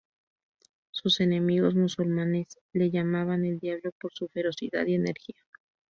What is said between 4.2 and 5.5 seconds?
ferocidad y energía.